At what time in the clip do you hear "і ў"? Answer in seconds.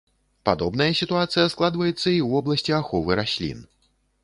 1.97-2.33